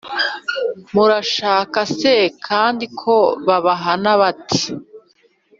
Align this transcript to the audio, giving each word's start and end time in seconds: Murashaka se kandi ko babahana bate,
Murashaka 0.93 1.79
se 1.97 2.13
kandi 2.47 2.85
ko 2.99 3.15
babahana 3.47 4.11
bate, 4.21 4.63